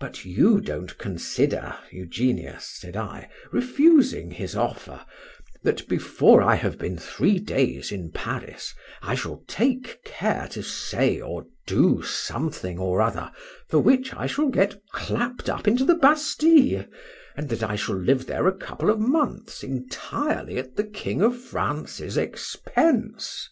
[0.00, 5.06] —But you don't consider, Eugenius, said I, refusing his offer,
[5.62, 11.20] that before I have been three days in Paris, I shall take care to say
[11.20, 13.30] or do something or other
[13.68, 16.84] for which I shall get clapp'd up into the Bastile,
[17.36, 21.40] and that I shall live there a couple of months entirely at the king of
[21.40, 23.48] France's expense.